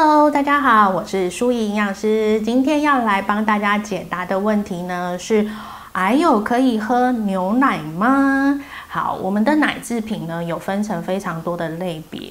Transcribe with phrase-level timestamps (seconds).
[0.00, 2.40] Hello，大家好，我是舒怡营养师。
[2.42, 5.50] 今天要来帮大家解答的问题呢是：
[5.94, 8.60] 癌友可以喝牛奶吗？
[8.86, 12.27] 好，我们的奶制品呢有分成非常多的类别。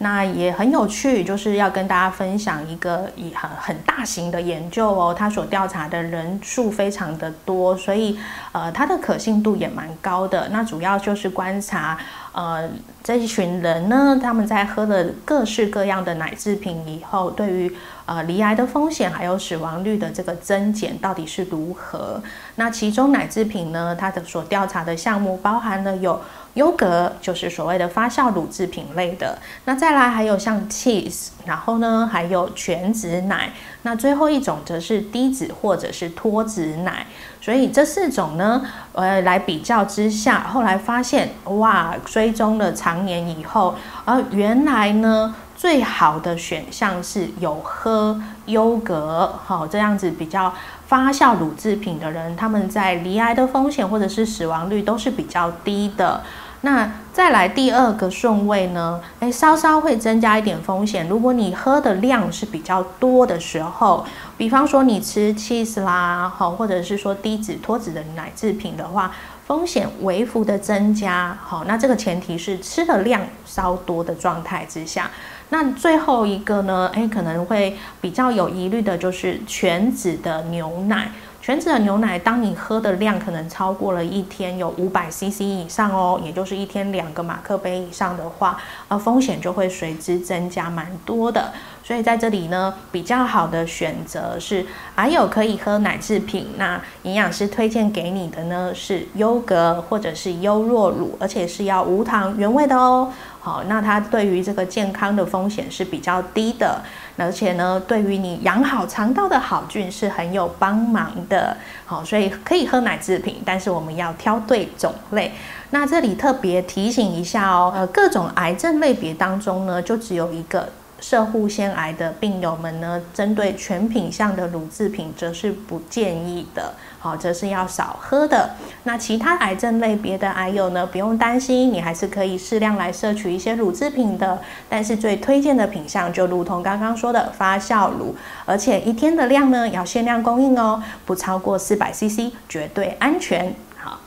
[0.00, 8.16] 那也很有趣，就是要跟大家分享一个以很很大型的研究哦，它所调查的人数非常的多，所以
[8.52, 10.48] 呃它的可信度也蛮高的。
[10.50, 11.98] 那主要就是观察
[12.30, 12.68] 呃
[13.02, 22.22] 这一群人呢，他们在喝了各式各样的奶制品以后，对于呃罹癌的风险还有死亡率的这个增减到底是如何？
[22.54, 26.20] 那其中奶制品呢，它的所调查的项目包含了有。
[26.54, 33.50] 优格就是所谓的发酵乳制品类的，那在再来还有像 cheese，然后呢还有全脂奶，
[33.84, 37.06] 那最后一种则是低脂或者是脱脂奶。
[37.40, 38.60] 所以这四种呢，
[38.92, 50.52] 呃，来比较之下，后来发现哇，追踪了长年以后，而原来呢最好的选项是有喝优格，好这样子比较
[50.86, 56.20] 发酵乳制品的人，他们在罹癌的风险或者是死亡率都是比较低的。
[56.62, 59.00] 那再来第二个顺位呢？
[59.20, 61.08] 诶，稍稍会增加一点风险。
[61.08, 64.04] 如果你喝的量是比较多的时候，
[64.36, 69.12] 比方说你吃 cheese 啦，好，或者是说低脂脱脂的奶制品的话，
[69.46, 71.38] 风险微幅的增加。
[71.40, 75.08] 好，那这个前提是吃的量稍多的状态之下。
[75.50, 76.90] 那最后一个呢？
[76.92, 81.12] 诶，可能会比较有疑虑的就是全脂的牛奶。
[81.48, 91.50] 全脂的牛奶，当你喝的量可能超过了一天有五百 CC 以上哦，也就是一天两个马克杯以上的话，呃，风险就会随之增加蛮多的。
[91.82, 96.48] 所以在这里呢，比较好的选择是，还有可以喝奶制品。
[96.58, 103.10] 那营养师推荐给你的呢是优格或者是优酪乳，而且是要无糖原味的哦。
[103.40, 106.80] 好，那它对于这个健康的风险是比较低的，
[107.16, 111.56] 而且呢，对于你养好肠道的好菌是很有帮忙的。
[111.86, 115.32] 好，所以可以喝奶制品，但是我们要挑对种类。
[115.70, 120.68] 那这里特别提醒一下哦，呃，各种癌症类别当中呢，就只有一个。
[121.00, 128.50] 射护腺癌的病友们呢，针对全品项的乳制品，则是不建议的，好，则是要少喝的。
[128.82, 134.40] 那其他癌症类别的癌友呢，不用担心，你还是可以适量来摄取一些乳制品的。
[134.68, 138.14] 但是最推荐的品项，就如同刚刚说的发酵乳，
[138.44, 143.54] 而且一天的量呢，要限量供应哦，不超过四百 CC，绝对安全。
[143.76, 144.00] 好，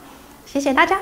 [0.46, 1.00] 谢谢大家。